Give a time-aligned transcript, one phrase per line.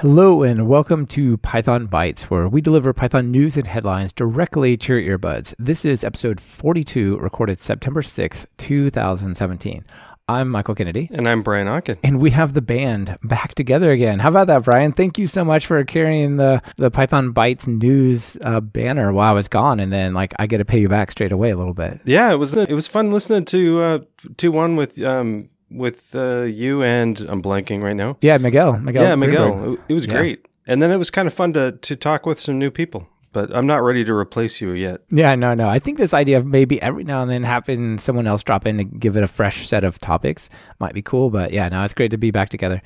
[0.00, 4.94] Hello and welcome to Python Bytes, where we deliver Python news and headlines directly to
[4.94, 5.56] your earbuds.
[5.58, 9.84] This is episode 42, recorded September 6th, 2017.
[10.28, 11.10] I'm Michael Kennedy.
[11.12, 11.98] And I'm Brian Okken.
[12.04, 14.20] And we have the band back together again.
[14.20, 14.92] How about that, Brian?
[14.92, 19.34] Thank you so much for carrying the, the Python Bytes news uh, banner while I
[19.34, 19.80] was gone.
[19.80, 22.02] And then, like, I get to pay you back straight away a little bit.
[22.04, 23.98] Yeah, it was it was fun listening to uh,
[24.36, 28.16] 2 1 with um, with uh, you and I'm blanking right now.
[28.20, 28.78] Yeah, Miguel.
[28.78, 29.02] Miguel.
[29.02, 29.74] Yeah, Miguel.
[29.74, 30.12] It, it was Yeah.
[30.14, 30.46] great.
[30.66, 33.08] And then it was kind of fun to to talk with some new people.
[33.32, 35.02] But I'm not ready to replace you yet.
[35.10, 35.68] Yeah, no, no.
[35.68, 38.78] I think this idea of maybe every now and then having someone else drop in
[38.78, 40.48] to give it a fresh set of topics
[40.80, 41.28] might be cool.
[41.28, 42.80] But yeah, no, it's great to be back together.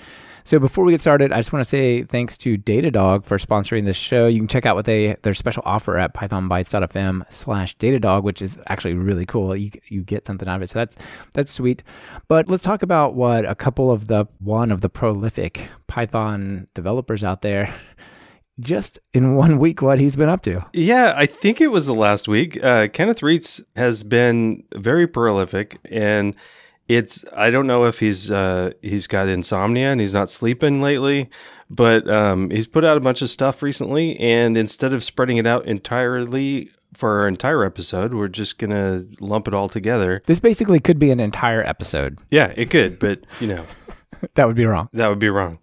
[0.44, 3.84] So before we get started, I just want to say thanks to Datadog for sponsoring
[3.84, 4.26] this show.
[4.26, 8.58] You can check out what they their special offer at pythonbytes.fm slash Datadog, which is
[8.68, 9.54] actually really cool.
[9.56, 10.96] You you get something out of it, so that's
[11.32, 11.82] that's sweet.
[12.28, 17.22] But let's talk about what a couple of the one of the prolific Python developers
[17.22, 17.74] out there
[18.60, 20.64] just in one week what he's been up to.
[20.72, 22.62] Yeah, I think it was the last week.
[22.62, 26.34] Uh, Kenneth Reitz has been very prolific, and
[26.96, 31.30] it's I don't know if he's uh, he's got insomnia and he's not sleeping lately,
[31.70, 35.46] but um, he's put out a bunch of stuff recently, and instead of spreading it
[35.46, 40.22] out entirely for our entire episode, we're just gonna lump it all together.
[40.26, 42.18] This basically could be an entire episode.
[42.30, 43.66] Yeah, it could, but you know.
[44.34, 44.88] That would be wrong.
[44.92, 45.58] That would be wrong.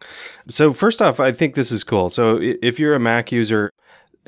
[0.49, 2.09] So first off, I think this is cool.
[2.09, 3.71] So if you're a Mac user,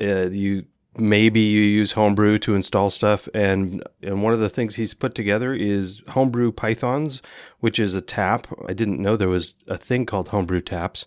[0.00, 0.64] uh, you
[0.96, 5.14] maybe you use Homebrew to install stuff, and and one of the things he's put
[5.14, 7.22] together is Homebrew Pythons,
[7.60, 8.46] which is a tap.
[8.68, 11.06] I didn't know there was a thing called Homebrew taps,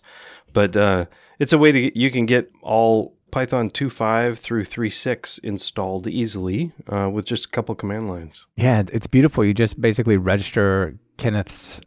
[0.52, 1.06] but uh,
[1.38, 7.10] it's a way to you can get all Python 2.5 through 3.6 installed easily uh,
[7.10, 8.46] with just a couple command lines.
[8.56, 9.44] Yeah, it's beautiful.
[9.44, 11.80] You just basically register Kenneth's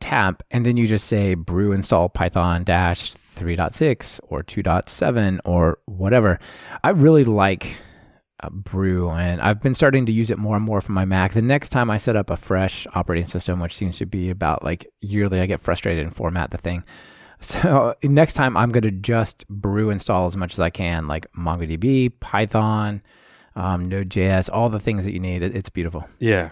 [0.00, 6.38] tap and then you just say brew install python dash 3.6 or 2.7 or whatever.
[6.82, 7.78] I really like
[8.48, 11.32] brew and I've been starting to use it more and more for my Mac.
[11.34, 14.64] The next time I set up a fresh operating system, which seems to be about
[14.64, 16.84] like yearly, I get frustrated and format the thing.
[17.42, 21.26] So next time I'm going to just brew install as much as I can, like
[21.32, 23.00] MongoDB, Python,
[23.56, 25.42] um, Node.js, all the things that you need.
[25.42, 26.06] It, it's beautiful.
[26.18, 26.50] Yeah.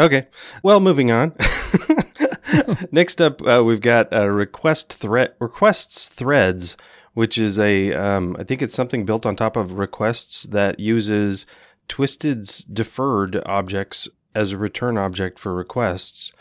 [0.00, 0.26] Okay.
[0.64, 1.36] Well, moving on.
[2.92, 6.76] Next up, uh, we've got request requests threads,
[7.14, 11.46] which is a um, I think it's something built on top of requests that uses
[11.88, 16.32] Twisted's deferred objects as a return object for requests,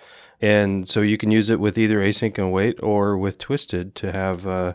[0.41, 4.12] and so you can use it with either async and await or with Twisted to
[4.12, 4.74] have uh,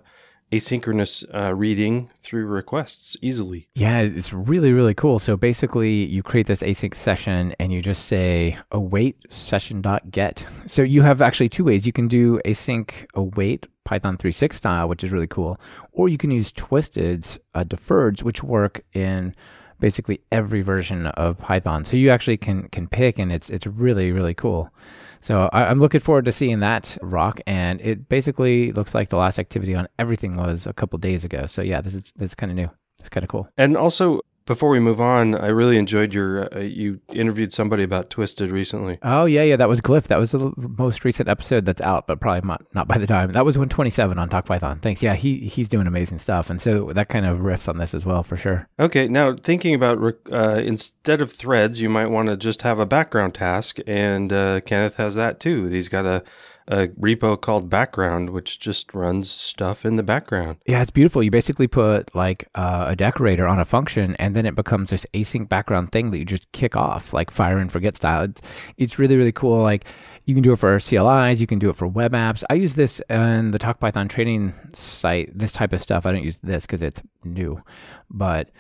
[0.53, 3.69] asynchronous uh, reading through requests easily.
[3.75, 5.19] Yeah, it's really, really cool.
[5.19, 10.47] So basically, you create this async session and you just say await session.get.
[10.67, 11.87] So you have actually two ways.
[11.87, 15.59] You can do async await Python 3.6 style, which is really cool,
[15.93, 19.35] or you can use Twisted's uh, deferreds, which work in
[19.81, 21.85] basically every version of Python.
[21.85, 24.73] So you actually can can pick, and it's it's really, really cool.
[25.21, 29.17] So I, I'm looking forward to seeing that rock, and it basically looks like the
[29.17, 31.47] last activity on everything was a couple days ago.
[31.47, 32.71] So yeah, this is this is kind of new.
[33.01, 33.49] It's kind of cool.
[33.57, 38.09] And also, before we move on, I really enjoyed your uh, you interviewed somebody about
[38.09, 38.99] Twisted recently.
[39.03, 40.05] Oh yeah, yeah, that was Glyph.
[40.05, 43.31] That was the most recent episode that's out, but probably not, not by the time.
[43.33, 44.81] That was 127 on Talk Python.
[44.81, 45.03] Thanks.
[45.03, 48.07] Yeah, he he's doing amazing stuff, and so that kind of riffs on this as
[48.07, 48.67] well for sure.
[48.81, 49.99] Okay, now thinking about
[50.33, 54.63] uh, instead of threads, you might want to just have a background task, and uh,
[54.63, 55.67] Kenneth has that too.
[55.67, 56.25] He's got a
[56.69, 60.59] a repo called background, which just runs stuff in the background.
[60.67, 61.23] Yeah, it's beautiful.
[61.23, 65.07] You basically put like uh, a decorator on a function, and then it becomes this
[65.15, 68.25] async background thing that you just kick off, like fire and forget style.
[68.25, 68.43] It's,
[68.77, 69.63] it's really really cool.
[69.63, 69.87] Like
[70.27, 72.45] you can do it for CLIs, you can do it for web apps.
[72.51, 75.37] I use this in the Talk Python training site.
[75.37, 76.05] This type of stuff.
[76.05, 77.63] I don't use this because it's new,
[78.11, 78.51] but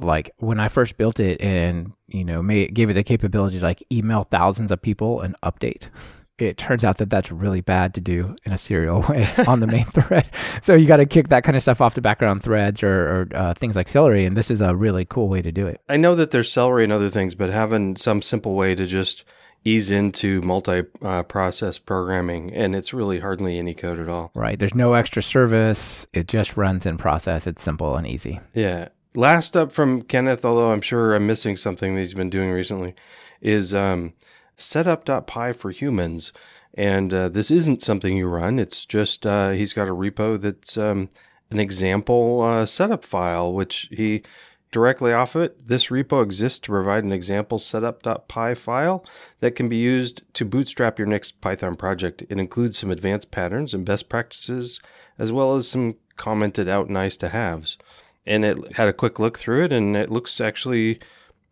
[0.00, 3.64] like when I first built it and you know made, gave it the capability to
[3.64, 5.90] like email thousands of people an update.
[6.38, 9.66] It turns out that that's really bad to do in a serial way on the
[9.66, 10.30] main thread.
[10.62, 13.28] So you got to kick that kind of stuff off to background threads or, or
[13.34, 15.80] uh, things like Celery, and this is a really cool way to do it.
[15.88, 19.24] I know that there's Celery and other things, but having some simple way to just
[19.64, 24.30] ease into multi-process programming, and it's really hardly any code at all.
[24.34, 24.58] Right?
[24.58, 26.06] There's no extra service.
[26.12, 27.46] It just runs in process.
[27.46, 28.40] It's simple and easy.
[28.54, 28.88] Yeah.
[29.14, 32.94] Last up from Kenneth, although I'm sure I'm missing something that he's been doing recently,
[33.40, 34.12] is um,
[34.58, 36.32] setup.py for humans.
[36.74, 38.58] And uh, this isn't something you run.
[38.58, 41.08] It's just uh, he's got a repo that's um,
[41.50, 44.22] an example uh, setup file, which he
[44.70, 45.68] directly off of it.
[45.68, 49.04] This repo exists to provide an example setup.py file
[49.40, 52.22] that can be used to bootstrap your next Python project.
[52.28, 54.80] It includes some advanced patterns and best practices,
[55.18, 57.78] as well as some commented out nice to haves.
[58.26, 61.00] And it had a quick look through it and it looks actually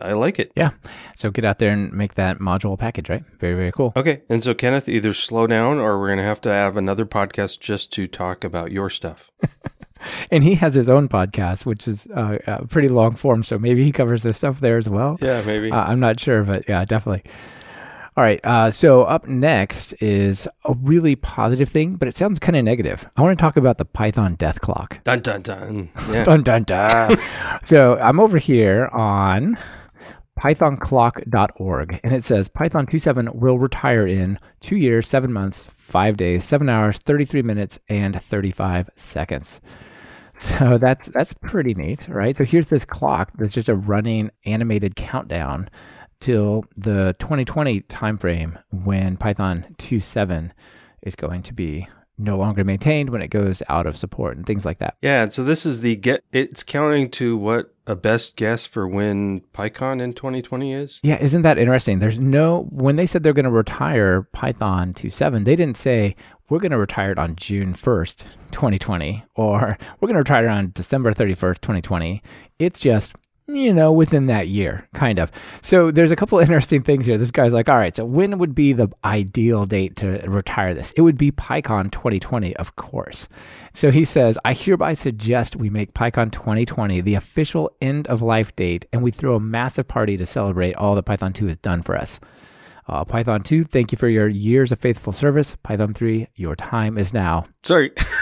[0.01, 0.53] I like it.
[0.55, 0.71] Yeah.
[1.15, 3.25] So get out there and make that module package, right?
[3.41, 3.93] Very, very cool.
[3.97, 4.23] Okay.
[4.29, 7.61] And so, Kenneth, either slow down or we're going to have to have another podcast
[7.61, 9.31] just to talk about your stuff.
[10.31, 13.43] and he has his own podcast, which is uh, uh, pretty long form.
[13.43, 15.17] So maybe he covers this stuff there as well.
[15.21, 15.71] Yeah, maybe.
[15.71, 17.25] Uh, I'm not sure, but yeah, definitely.
[18.19, 18.41] All right.
[18.45, 23.07] Uh, so up next is a really positive thing, but it sounds kind of negative.
[23.17, 25.03] I want to talk about the Python death clock.
[25.05, 25.91] Dun dun dun.
[26.11, 26.25] Yeah.
[26.25, 27.19] dun dun dun.
[27.65, 29.59] so I'm over here on
[30.39, 36.45] pythonclock.org and it says Python 2.7 will retire in two years, seven months, five days,
[36.45, 39.61] seven hours, 33 minutes, and 35 seconds.
[40.39, 42.37] So that's that's pretty neat, right?
[42.37, 45.71] So here's this clock that's just a running animated countdown
[46.21, 50.51] till the 2020 timeframe when Python 2.7
[51.03, 51.89] is going to be
[52.19, 54.97] no longer maintained when it goes out of support and things like that.
[55.03, 59.41] Yeah, so this is the get it's counting to what a best guess for when
[59.55, 61.01] PyCon in 2020 is?
[61.03, 61.99] Yeah, isn't that interesting?
[61.99, 66.17] There's no when they said they're going to retire Python 2.7, they didn't say
[66.49, 70.51] we're going to retire it on June 1st, 2020 or we're going to retire it
[70.51, 72.23] on December 31st, 2020.
[72.59, 73.15] It's just
[73.49, 75.31] you know, within that year, kind of.
[75.63, 77.19] So there's a couple interesting things here.
[77.19, 80.93] This guy's like, all right, so when would be the ideal date to retire this?
[80.93, 83.29] It would be PyCon 2020, of course.
[83.73, 88.55] So he says, I hereby suggest we make PyCon 2020 the official end of life
[88.57, 91.83] date, and we throw a massive party to celebrate all that Python 2 has done
[91.83, 92.19] for us.
[92.89, 95.57] Uh, Python 2, thank you for your years of faithful service.
[95.63, 97.47] Python 3, your time is now.
[97.65, 97.93] Sorry.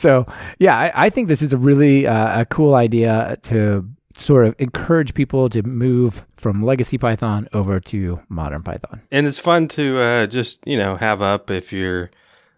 [0.00, 0.26] so
[0.58, 3.86] yeah, I, I, think this is a really uh, a cool idea to
[4.16, 9.02] sort of encourage people to move from legacy Python over to modern Python.
[9.10, 12.10] And it's fun to uh, just you know have up if you're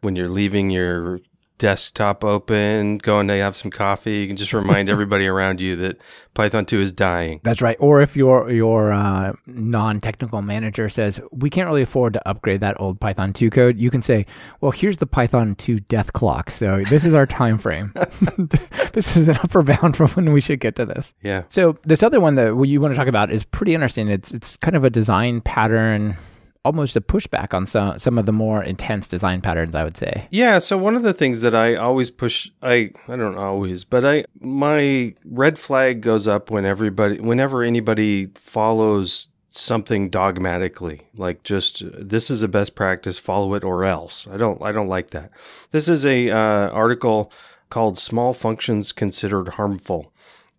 [0.02, 1.20] when you're leaving your
[1.62, 4.14] desktop open, going to have some coffee.
[4.14, 5.96] You can just remind everybody around you that
[6.34, 7.40] Python 2 is dying.
[7.44, 7.76] That's right.
[7.78, 12.80] Or if your your uh, non-technical manager says we can't really afford to upgrade that
[12.80, 14.26] old Python 2 code, you can say,
[14.60, 16.50] "Well, here's the Python 2 death clock.
[16.50, 17.94] So this is our time frame.
[18.92, 21.44] this is an upper bound for when we should get to this." Yeah.
[21.48, 24.08] So this other one that you want to talk about is pretty interesting.
[24.08, 26.16] It's it's kind of a design pattern
[26.64, 30.26] almost a pushback on some some of the more intense design patterns i would say.
[30.30, 34.04] Yeah so one of the things that i always push i i don't always but
[34.04, 41.82] i my red flag goes up when everybody whenever anybody follows something dogmatically like just
[41.98, 44.26] this is a best practice follow it or else.
[44.30, 45.30] I don't i don't like that.
[45.72, 47.32] This is a uh, article
[47.70, 50.12] called small functions considered harmful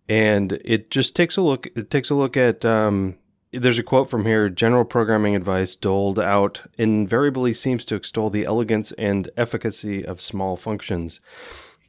[0.08, 3.16] and it just takes a look it takes a look at um,
[3.58, 8.44] there's a quote from here general programming advice doled out invariably seems to extol the
[8.44, 11.20] elegance and efficacy of small functions.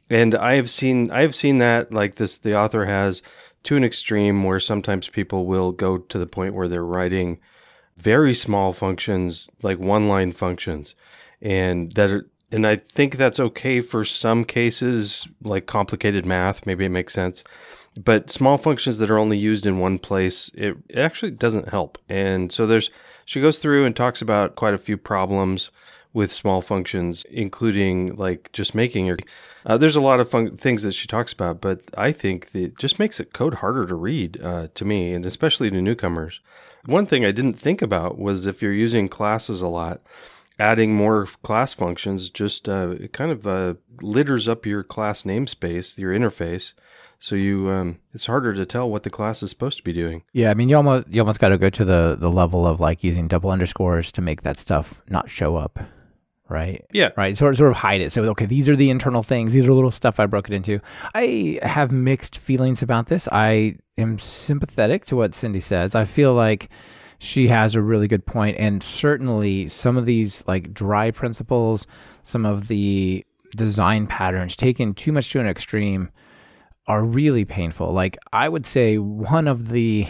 [0.08, 3.22] And i have seen i have seen that like this the author has
[3.64, 7.38] to an extreme where sometimes people will go to the point where they're writing
[7.96, 10.94] very small functions like one line functions
[11.42, 16.84] and that are, and i think that's okay for some cases like complicated math maybe
[16.84, 17.42] it makes sense
[17.96, 21.98] but small functions that are only used in one place, it, it actually doesn't help.
[22.08, 22.90] And so there's,
[23.24, 25.70] she goes through and talks about quite a few problems
[26.12, 29.18] with small functions, including like just making your.
[29.66, 32.78] Uh, there's a lot of fun- things that she talks about, but I think that
[32.78, 36.40] just makes it code harder to read uh, to me, and especially to newcomers.
[36.86, 40.00] One thing I didn't think about was if you're using classes a lot,
[40.58, 45.98] adding more class functions just uh, it kind of uh, litters up your class namespace,
[45.98, 46.72] your interface,
[47.18, 50.22] so you um, it's harder to tell what the class is supposed to be doing.
[50.32, 52.80] Yeah, I mean you almost you almost got to go to the the level of
[52.80, 55.78] like using double underscores to make that stuff not show up,
[56.48, 56.84] right?
[56.92, 57.36] Yeah, right.
[57.36, 58.12] Sort sort of hide it.
[58.12, 59.52] So okay, these are the internal things.
[59.52, 60.80] These are little stuff I broke it into.
[61.14, 63.28] I have mixed feelings about this.
[63.32, 65.94] I am sympathetic to what Cindy says.
[65.94, 66.68] I feel like
[67.18, 71.86] she has a really good point, and certainly some of these like dry principles,
[72.22, 73.24] some of the
[73.56, 76.10] design patterns taken too much to an extreme
[76.88, 77.92] are really painful.
[77.92, 80.06] Like I would say one of the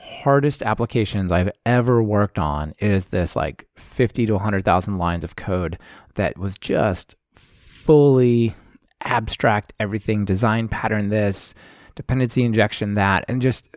[0.00, 5.78] hardest applications I've ever worked on is this like 50 to 100,000 lines of code
[6.14, 8.54] that was just fully
[9.02, 11.54] abstract everything, design pattern this,
[11.94, 13.68] dependency injection that, and just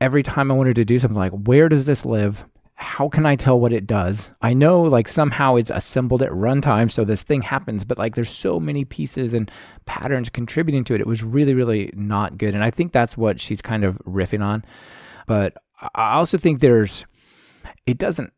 [0.00, 2.44] every time I wanted to do something like where does this live?
[2.76, 4.30] How can I tell what it does?
[4.42, 8.30] I know like somehow it's assembled at runtime so this thing happens, but like there's
[8.30, 9.50] so many pieces and
[9.86, 11.00] patterns contributing to it.
[11.00, 12.54] It was really, really not good.
[12.54, 14.64] And I think that's what she's kind of riffing on.
[15.26, 15.54] But
[15.94, 17.06] I also think there's,
[17.86, 18.32] it doesn't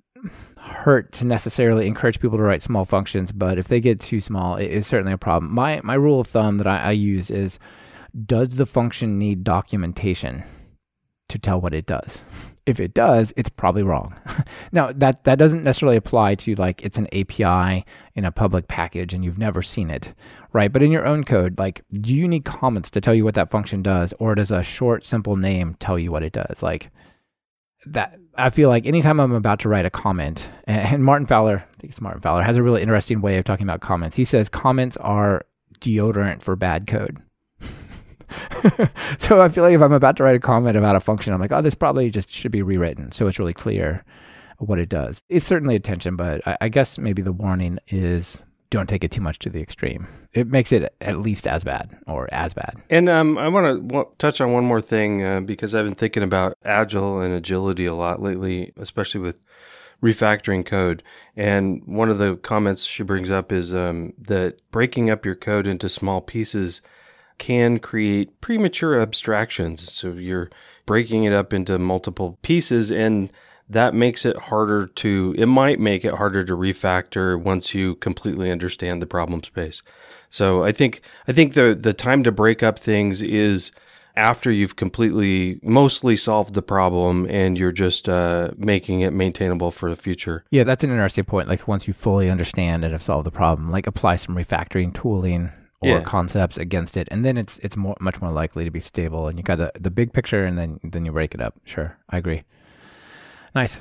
[0.66, 4.56] hurt to necessarily encourage people to write small functions, but if they get too small,
[4.56, 5.52] it is certainly a problem.
[5.52, 7.58] My my rule of thumb that I, I use is:
[8.26, 10.44] Does the function need documentation
[11.28, 12.22] to tell what it does?
[12.66, 14.14] If it does, it's probably wrong.
[14.72, 19.14] now that that doesn't necessarily apply to like it's an API in a public package
[19.14, 20.12] and you've never seen it,
[20.52, 20.72] right?
[20.72, 23.50] But in your own code, like do you need comments to tell you what that
[23.50, 26.62] function does, or does a short, simple name tell you what it does?
[26.62, 26.90] Like
[27.86, 31.80] that I feel like anytime I'm about to write a comment, and Martin Fowler, I
[31.80, 34.16] think it's Martin Fowler, has a really interesting way of talking about comments.
[34.16, 35.46] He says comments are
[35.80, 37.18] deodorant for bad code.
[39.18, 41.40] so I feel like if I'm about to write a comment about a function, I'm
[41.40, 44.04] like, oh, this probably just should be rewritten so it's really clear
[44.58, 45.22] what it does.
[45.28, 49.20] It's certainly attention, but I, I guess maybe the warning is don't take it too
[49.20, 50.08] much to the extreme.
[50.32, 52.74] It makes it at least as bad or as bad.
[52.90, 55.94] And um, I want to w- touch on one more thing uh, because I've been
[55.94, 59.36] thinking about agile and agility a lot lately, especially with
[60.02, 61.02] refactoring code.
[61.36, 65.66] And one of the comments she brings up is um, that breaking up your code
[65.66, 66.82] into small pieces
[67.38, 69.90] can create premature abstractions.
[69.92, 70.50] So you're
[70.86, 73.30] breaking it up into multiple pieces and
[73.68, 78.50] that makes it harder to it might make it harder to refactor once you completely
[78.50, 79.82] understand the problem space.
[80.30, 83.72] So i think i think the the time to break up things is
[84.14, 89.90] after you've completely mostly solved the problem and you're just uh, making it maintainable for
[89.90, 90.44] the future.
[90.50, 91.48] Yeah that's an interesting point.
[91.48, 95.50] Like once you fully understand and have solved the problem like apply some refactoring tooling
[95.86, 96.00] or yeah.
[96.02, 99.38] concepts against it and then it's it's more much more likely to be stable and
[99.38, 102.18] you got the, the big picture and then then you break it up sure i
[102.18, 102.42] agree
[103.56, 103.80] Nice.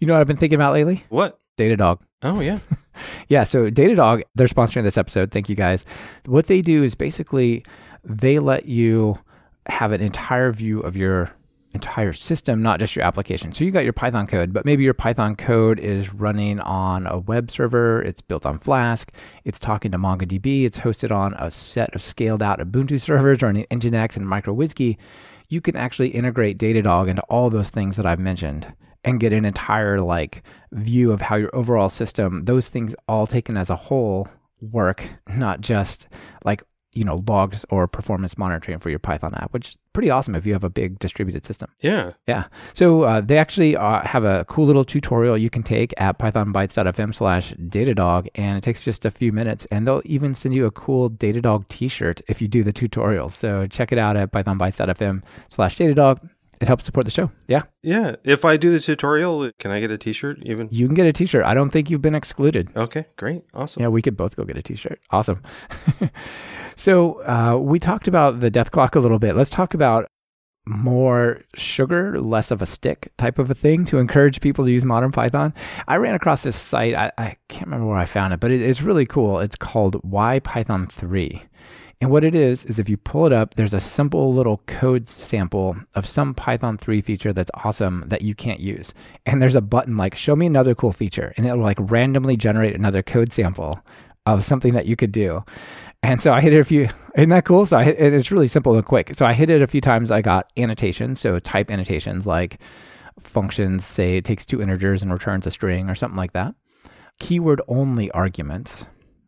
[0.00, 1.04] You know what I've been thinking about lately?
[1.08, 1.38] What?
[1.56, 2.00] Datadog.
[2.22, 2.58] Oh yeah.
[3.28, 5.30] yeah, so Datadog, they're sponsoring this episode.
[5.30, 5.84] Thank you guys.
[6.26, 7.64] What they do is basically
[8.02, 9.16] they let you
[9.66, 11.30] have an entire view of your
[11.74, 13.52] entire system, not just your application.
[13.52, 17.18] So you got your Python code, but maybe your Python code is running on a
[17.18, 19.12] web server, it's built on Flask,
[19.44, 23.46] it's talking to MongoDB, it's hosted on a set of scaled out Ubuntu servers or
[23.46, 24.96] running Nginx and uWSGI.
[25.48, 28.72] You can actually integrate Datadog into all those things that I've mentioned
[29.04, 33.56] and get an entire like view of how your overall system, those things all taken
[33.56, 34.28] as a whole
[34.60, 36.08] work, not just
[36.44, 36.62] like
[36.94, 40.46] you know logs or performance monitoring for your python app which is pretty awesome if
[40.46, 41.70] you have a big distributed system.
[41.80, 42.12] Yeah.
[42.26, 42.44] Yeah.
[42.72, 47.14] So uh, they actually uh, have a cool little tutorial you can take at pythonbytes.fm
[47.14, 50.70] slash datadog and it takes just a few minutes and they'll even send you a
[50.70, 53.28] cool datadog t-shirt if you do the tutorial.
[53.28, 56.28] So check it out at pythonbytes.fm slash datadog
[56.62, 57.28] it helps support the show.
[57.48, 57.62] Yeah.
[57.82, 58.14] Yeah.
[58.22, 60.68] If I do the tutorial, can I get a t-shirt even?
[60.70, 61.44] You can get a t-shirt.
[61.44, 62.68] I don't think you've been excluded.
[62.76, 63.42] Okay, great.
[63.52, 63.82] Awesome.
[63.82, 65.00] Yeah, we could both go get a t-shirt.
[65.10, 65.42] Awesome.
[66.76, 69.34] so uh, we talked about the death clock a little bit.
[69.34, 70.06] Let's talk about
[70.64, 74.84] more sugar, less of a stick type of a thing to encourage people to use
[74.84, 75.52] modern Python.
[75.88, 76.94] I ran across this site.
[76.94, 79.40] I, I can't remember where I found it, but it, it's really cool.
[79.40, 81.42] It's called Why Python 3.
[82.02, 85.08] And what it is, is if you pull it up, there's a simple little code
[85.08, 88.92] sample of some Python 3 feature that's awesome that you can't use.
[89.24, 91.32] And there's a button like, show me another cool feature.
[91.36, 93.78] And it'll like randomly generate another code sample
[94.26, 95.44] of something that you could do.
[96.02, 97.66] And so I hit it a few, isn't that cool?
[97.66, 99.14] So I hit, it's really simple and quick.
[99.14, 100.10] So I hit it a few times.
[100.10, 101.20] I got annotations.
[101.20, 102.58] So type annotations like
[103.20, 106.52] functions, say it takes two integers and returns a string or something like that.
[107.20, 108.86] Keyword only arguments,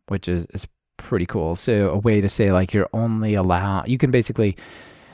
[0.08, 0.66] which is, is
[0.96, 1.56] pretty cool.
[1.56, 4.56] So a way to say like you're only allow you can basically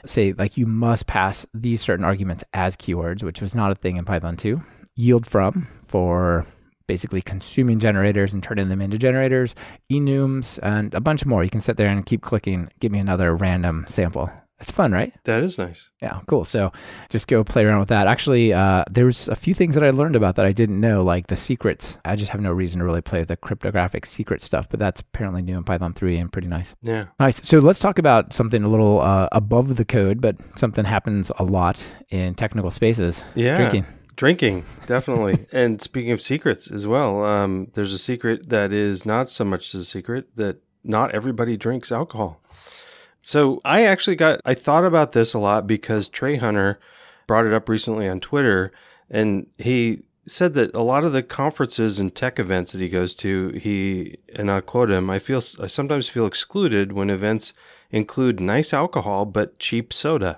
[0.05, 3.97] say like you must pass these certain arguments as keywords, which was not a thing
[3.97, 4.61] in Python 2.
[4.95, 6.45] Yield from for
[6.87, 9.55] basically consuming generators and turning them into generators,
[9.89, 11.43] enums, and a bunch more.
[11.43, 14.29] You can sit there and keep clicking, give me another random sample.
[14.61, 15.11] It's fun, right?
[15.23, 15.89] That is nice.
[16.01, 16.45] Yeah, cool.
[16.45, 16.71] So
[17.09, 18.05] just go play around with that.
[18.05, 21.27] Actually, uh, there's a few things that I learned about that I didn't know, like
[21.27, 21.97] the secrets.
[22.05, 25.01] I just have no reason to really play with the cryptographic secret stuff, but that's
[25.01, 26.75] apparently new in Python 3 and pretty nice.
[26.83, 27.05] Yeah.
[27.19, 27.45] Nice.
[27.45, 31.43] So let's talk about something a little uh, above the code, but something happens a
[31.43, 33.23] lot in technical spaces.
[33.33, 33.55] Yeah.
[33.55, 33.85] Drinking.
[34.15, 35.47] Drinking, definitely.
[35.51, 39.73] and speaking of secrets as well, um, there's a secret that is not so much
[39.73, 42.41] a secret that not everybody drinks alcohol.
[43.21, 46.77] So I actually got, I thought about this a lot because Trey Hunner
[47.27, 48.71] brought it up recently on Twitter
[49.09, 53.13] and he said that a lot of the conferences and tech events that he goes
[53.15, 57.53] to, he, and i quote him, I feel, I sometimes feel excluded when events
[57.91, 60.37] include nice alcohol but cheap soda.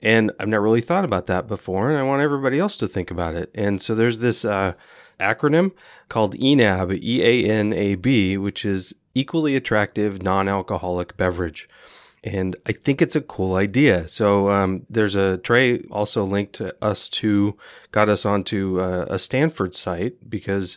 [0.00, 3.10] And I've never really thought about that before, and I want everybody else to think
[3.10, 3.50] about it.
[3.54, 4.74] And so there's this uh,
[5.18, 5.72] acronym
[6.08, 11.68] called EANAB, E A N A B, which is equally attractive non alcoholic beverage.
[12.26, 14.08] And I think it's a cool idea.
[14.08, 17.56] So um, there's a Trey also linked us to
[17.92, 20.76] got us onto uh, a Stanford site because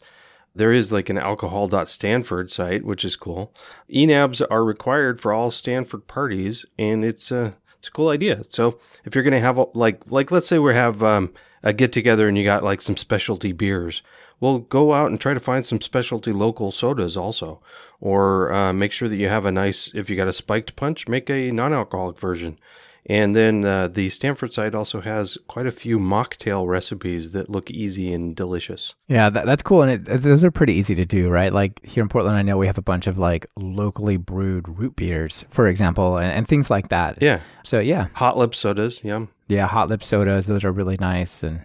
[0.53, 3.51] there is like an alcohol.stanford site, which is cool.
[3.91, 8.43] EANABs are required for all Stanford parties, and it's a it's a cool idea.
[8.49, 12.27] So if you're gonna have like like let's say we have um, a get together
[12.27, 14.03] and you got like some specialty beers,
[14.39, 17.59] well go out and try to find some specialty local sodas also,
[17.99, 21.07] or uh, make sure that you have a nice if you got a spiked punch,
[21.07, 22.59] make a non-alcoholic version.
[23.05, 27.71] And then uh, the Stanford site also has quite a few mocktail recipes that look
[27.71, 28.93] easy and delicious.
[29.07, 29.81] Yeah, that, that's cool.
[29.81, 31.51] And it, those are pretty easy to do, right?
[31.51, 34.95] Like here in Portland, I know we have a bunch of like locally brewed root
[34.95, 37.19] beers, for example, and, and things like that.
[37.19, 37.39] Yeah.
[37.63, 38.07] So, yeah.
[38.13, 39.03] Hot lip sodas.
[39.03, 39.29] Yum.
[39.47, 40.45] Yeah, hot lip sodas.
[40.45, 41.61] Those are really nice and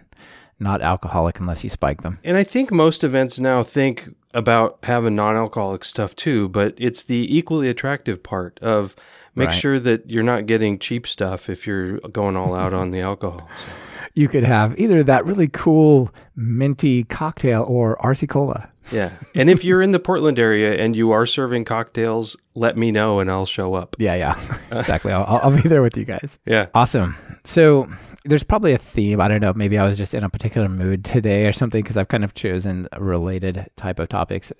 [0.57, 2.17] not alcoholic unless you spike them.
[2.23, 7.01] And I think most events now think about having non alcoholic stuff too, but it's
[7.01, 8.95] the equally attractive part of
[9.33, 9.55] make right.
[9.55, 13.49] sure that you're not getting cheap stuff if you're going all out on the alcohol.
[13.55, 13.65] So.
[14.17, 18.69] You could have either that really cool minty cocktail or RC Cola.
[18.89, 19.11] Yeah.
[19.33, 23.19] And if you're in the Portland area and you are serving cocktails, let me know
[23.19, 23.97] and I'll show up.
[23.99, 24.57] Yeah, yeah.
[24.71, 25.11] Exactly.
[25.11, 26.39] I'll, I'll be there with you guys.
[26.45, 26.67] Yeah.
[26.73, 27.17] Awesome.
[27.43, 27.89] So
[28.25, 29.21] there's probably a theme.
[29.21, 29.53] I don't know.
[29.53, 32.33] Maybe I was just in a particular mood today or something because I've kind of
[32.33, 34.51] chosen related type of topics.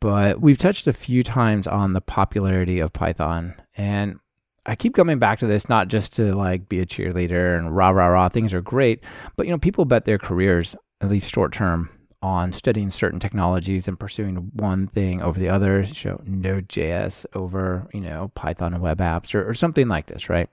[0.00, 4.18] But we've touched a few times on the popularity of Python and
[4.66, 7.90] I keep coming back to this, not just to like be a cheerleader and rah,
[7.90, 9.02] rah, rah, things are great,
[9.36, 11.88] but you know, people bet their careers, at least short term,
[12.20, 18.00] on studying certain technologies and pursuing one thing over the other, show Node.js over, you
[18.00, 20.48] know, Python and web apps or, or something like this, right?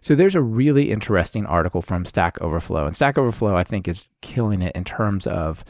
[0.00, 2.86] So there's a really interesting article from Stack Overflow.
[2.86, 5.64] And Stack Overflow, I think, is killing it in terms of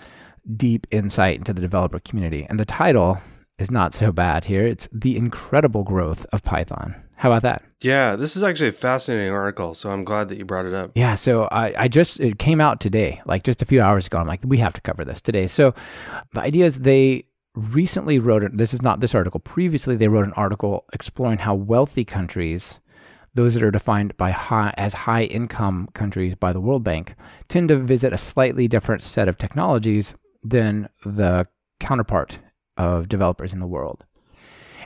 [0.56, 2.46] deep insight into the developer community.
[2.48, 3.20] And the title
[3.58, 4.66] is not so bad here.
[4.66, 6.94] It's the incredible growth of Python.
[7.16, 7.64] How about that?
[7.80, 10.92] Yeah, this is actually a fascinating article, so I'm glad that you brought it up.
[10.94, 14.18] Yeah, so I, I just it came out today, like just a few hours ago.
[14.18, 15.48] I'm like, we have to cover this today.
[15.48, 15.74] So
[16.32, 17.24] the idea is they
[17.56, 18.44] recently wrote.
[18.56, 19.40] This is not this article.
[19.40, 22.78] Previously, they wrote an article exploring how wealthy countries,
[23.38, 27.14] those that are defined by high as high income countries by the World Bank,
[27.46, 31.46] tend to visit a slightly different set of technologies than the
[31.78, 32.40] counterpart
[32.76, 34.04] of developers in the world.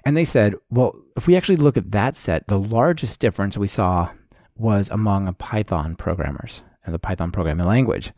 [0.05, 3.69] And they said, well, if we actually look at that set, the largest difference we
[3.69, 4.11] saw
[4.55, 8.13] was among Python programmers and the Python programming language.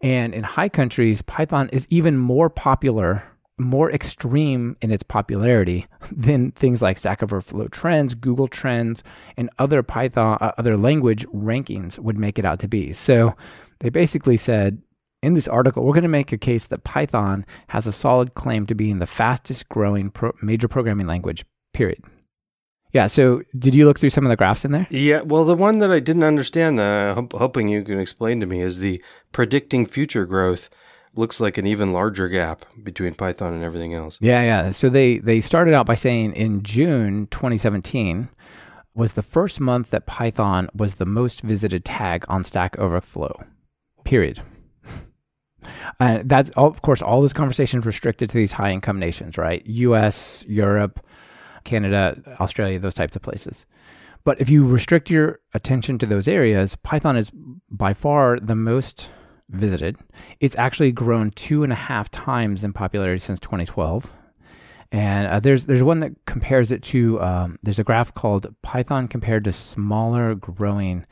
[0.00, 3.24] And in high countries, Python is even more popular,
[3.58, 9.02] more extreme in its popularity than things like Stack Overflow Trends, Google Trends,
[9.36, 12.92] and other Python, uh, other language rankings would make it out to be.
[12.92, 13.34] So
[13.80, 14.82] they basically said
[15.22, 18.66] in this article, we're going to make a case that Python has a solid claim
[18.66, 22.02] to being the fastest growing pro- major programming language, period.
[22.92, 24.86] Yeah, so did you look through some of the graphs in there?
[24.90, 28.62] Yeah, well, the one that I didn't understand, uh, hoping you can explain to me,
[28.62, 30.70] is the predicting future growth
[31.16, 34.18] looks like an even larger gap between Python and everything else.
[34.20, 34.70] Yeah, yeah.
[34.70, 38.28] So they they started out by saying in June 2017
[38.94, 43.44] was the first month that Python was the most visited tag on Stack Overflow.
[44.04, 44.42] Period.
[45.98, 49.66] Uh, that's of course all this conversation is restricted to these high income nations, right?
[49.66, 51.04] U.S., Europe,
[51.64, 53.66] Canada, Australia, those types of places.
[54.22, 57.32] But if you restrict your attention to those areas, Python is
[57.68, 59.10] by far the most
[59.50, 59.96] visited.
[60.40, 64.10] It's actually grown two and a half times in popularity since 2012.
[64.92, 69.08] And uh, there's there's one that compares it to um, there's a graph called Python
[69.08, 71.04] compared to smaller growing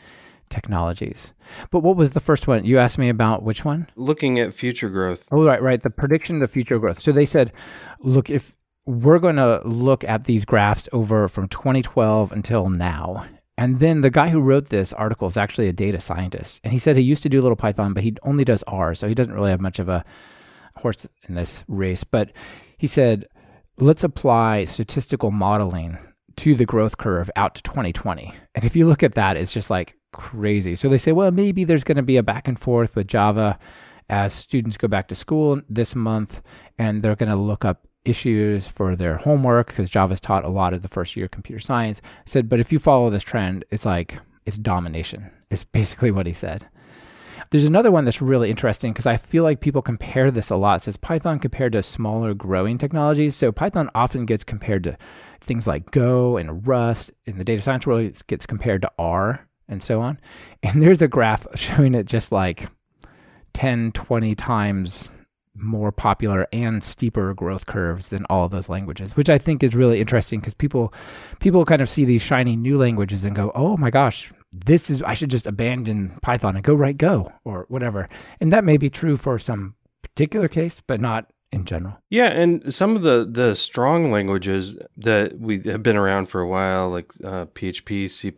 [0.48, 1.32] technologies.
[1.70, 2.64] But what was the first one?
[2.64, 3.88] You asked me about which one?
[3.96, 5.26] Looking at future growth.
[5.32, 5.82] Oh, right, right.
[5.82, 7.00] The prediction of future growth.
[7.00, 7.52] So they said,
[8.00, 8.54] look, if
[8.86, 13.26] we're going to look at these graphs over from 2012 until now.
[13.56, 16.60] And then the guy who wrote this article is actually a data scientist.
[16.64, 18.94] And he said he used to do a little Python, but he only does R.
[18.94, 20.04] So he doesn't really have much of a
[20.76, 22.02] horse in this race.
[22.02, 22.32] But
[22.78, 23.26] he said,
[23.78, 25.98] let's apply statistical modeling
[26.36, 28.34] to the growth curve out to 2020.
[28.56, 30.74] And if you look at that, it's just like crazy.
[30.74, 33.58] So they say, well, maybe there's going to be a back and forth with Java
[34.08, 36.42] as students go back to school this month
[36.78, 40.74] and they're going to look up issues for their homework because Java's taught a lot
[40.74, 42.00] of the first year computer science.
[42.04, 45.30] I said, but if you follow this trend, it's like it's domination.
[45.50, 46.66] It's basically what he said.
[47.50, 50.76] There's another one that's really interesting because I feel like people compare this a lot.
[50.76, 53.36] It says Python compared to smaller growing technologies.
[53.36, 54.98] So Python often gets compared to
[55.40, 57.12] things like Go and Rust.
[57.26, 60.18] In the data science world, it gets compared to R and so on.
[60.64, 62.68] And there's a graph showing it just like
[63.52, 65.12] 10, 20 times
[65.56, 70.00] more popular and steeper growth curves than all those languages, which I think is really
[70.00, 70.92] interesting because people
[71.40, 75.02] people kind of see these shiny new languages and go, "Oh my gosh, this is
[75.02, 78.08] I should just abandon Python and go write Go or whatever."
[78.40, 81.98] And that may be true for some particular case, but not in general.
[82.10, 86.48] Yeah, and some of the the strong languages that we have been around for a
[86.48, 88.32] while, like uh, PHP, C++,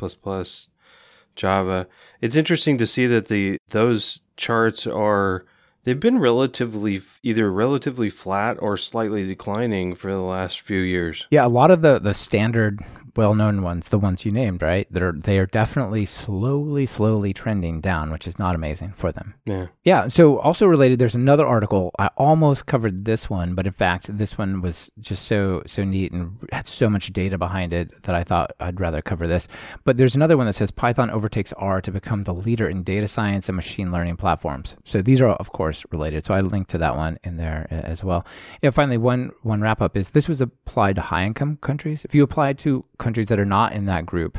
[1.34, 1.86] Java.
[2.20, 5.46] It's interesting to see that the those charts are
[5.86, 11.26] they've been relatively either relatively flat or slightly declining for the last few years.
[11.30, 12.84] Yeah, a lot of the the standard
[13.16, 14.86] well-known ones, the ones you named, right?
[14.90, 19.34] They're they are definitely slowly, slowly trending down, which is not amazing for them.
[19.44, 19.66] Yeah.
[19.84, 20.08] Yeah.
[20.08, 21.92] So also related, there's another article.
[21.98, 26.12] I almost covered this one, but in fact, this one was just so so neat
[26.12, 29.48] and had so much data behind it that I thought I'd rather cover this.
[29.84, 33.08] But there's another one that says Python overtakes R to become the leader in data
[33.08, 34.76] science and machine learning platforms.
[34.84, 36.24] So these are of course related.
[36.24, 38.24] So I linked to that one in there as well.
[38.62, 38.70] Yeah.
[38.70, 42.04] Finally, one one wrap up is this was applied to high income countries.
[42.04, 44.38] If you applied to countries that are not in that group,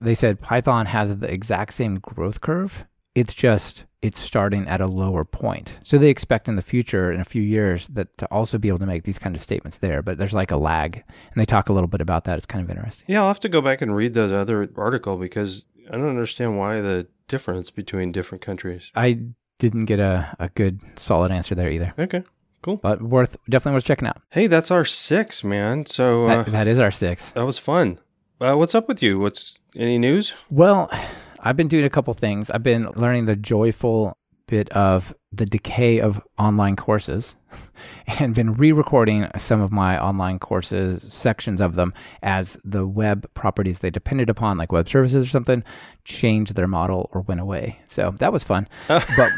[0.00, 2.84] they said Python has the exact same growth curve.
[3.14, 5.78] It's just it's starting at a lower point.
[5.84, 8.80] So they expect in the future, in a few years, that to also be able
[8.80, 10.02] to make these kind of statements there.
[10.02, 12.36] But there's like a lag, and they talk a little bit about that.
[12.36, 13.06] It's kind of interesting.
[13.08, 16.58] Yeah, I'll have to go back and read that other article because I don't understand
[16.58, 18.90] why the difference between different countries.
[18.94, 19.20] I
[19.62, 21.94] didn't get a, a good solid answer there either.
[21.96, 22.24] Okay.
[22.62, 22.78] Cool.
[22.78, 24.20] But worth definitely worth checking out.
[24.30, 25.86] Hey, that's our six, man.
[25.86, 27.30] So uh, that, that is our six.
[27.30, 28.00] That was fun.
[28.40, 29.20] Uh, what's up with you?
[29.20, 30.32] What's any news?
[30.50, 30.90] Well,
[31.40, 32.50] I've been doing a couple things.
[32.50, 37.36] I've been learning the joyful bit of the decay of online courses
[38.18, 43.78] and been re-recording some of my online courses sections of them as the web properties
[43.78, 45.64] they depended upon like web services or something
[46.04, 47.78] changed their model or went away.
[47.86, 48.68] So that was fun.
[48.88, 49.30] But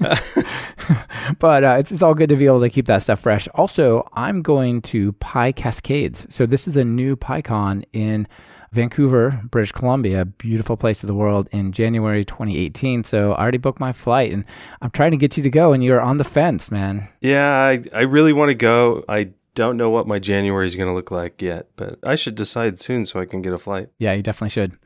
[1.38, 3.48] but uh, it's, it's all good to be able to keep that stuff fresh.
[3.54, 8.26] Also i'm going to PyCascades so this is a new pycon in
[8.72, 13.02] Vancouver, British Columbia, beautiful place of the world in January 2018.
[13.02, 14.44] So I already booked my flight and
[14.80, 17.08] I'm trying to get you to go and you're on the fence, man.
[17.20, 19.04] Yeah, I, I really want to go.
[19.08, 22.36] I don't know what my January is going to look like yet, but I should
[22.36, 23.88] decide soon so I can get a flight.
[23.98, 24.78] Yeah, you definitely should.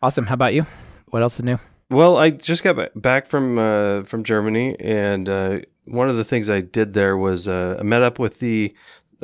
[0.00, 0.26] Awesome.
[0.26, 0.64] How about you?
[1.06, 1.58] What else is new?
[1.90, 6.48] Well, I just got back from uh, from Germany, and uh, one of the things
[6.48, 8.74] I did there was uh, I met up with the.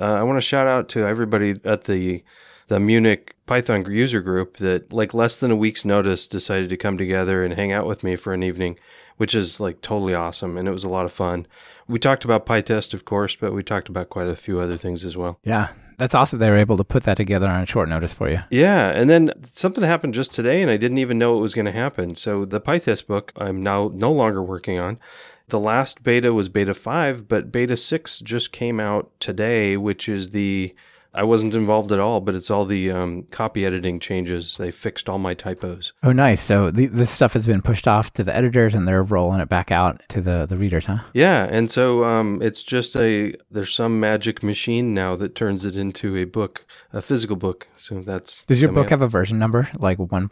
[0.01, 2.23] Uh, I want to shout out to everybody at the
[2.70, 6.96] the Munich Python user group that like less than a week's notice decided to come
[6.96, 8.78] together and hang out with me for an evening,
[9.16, 11.48] which is like totally awesome and it was a lot of fun.
[11.88, 15.04] We talked about PyTest, of course, but we talked about quite a few other things
[15.04, 15.40] as well.
[15.42, 16.38] Yeah, that's awesome.
[16.38, 18.38] They were able to put that together on a short notice for you.
[18.50, 21.66] Yeah, and then something happened just today, and I didn't even know it was going
[21.66, 22.14] to happen.
[22.14, 25.00] So the PyTest book I'm now no longer working on.
[25.48, 30.30] The last beta was beta five, but beta six just came out today, which is
[30.30, 30.72] the
[31.12, 34.57] I wasn't involved at all, but it's all the um, copy editing changes.
[34.57, 35.92] They fixed all my typos.
[36.03, 36.40] Oh, nice.
[36.40, 39.49] So the, this stuff has been pushed off to the editors, and they're rolling it
[39.49, 40.99] back out to the the readers, huh?
[41.12, 45.77] Yeah, and so um, it's just a there's some magic machine now that turns it
[45.77, 47.68] into a book, a physical book.
[47.77, 50.29] So that's does your book have a version number like one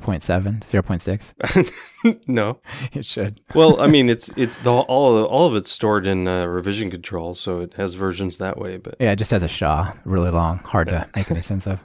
[0.00, 0.36] point three?
[0.36, 2.60] 0.7 0.6 no.
[2.92, 3.40] It should.
[3.54, 6.90] Well i mean it's it's the all of all of it's stored in uh, revision
[6.90, 10.30] control so it has versions that way but yeah it just has a sha really
[10.30, 11.80] long hard to make any sense of.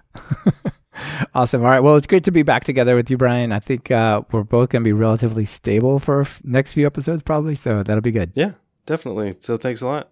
[1.35, 1.61] Awesome.
[1.61, 1.79] All right.
[1.79, 3.51] Well it's great to be back together with you brian.
[3.51, 7.55] I think uh, we're both going to be relatively stable for next few episodes probably
[7.55, 8.31] so that'll be good.
[8.35, 8.53] Yeah
[8.85, 9.35] definitely.
[9.39, 10.11] So thanks a lot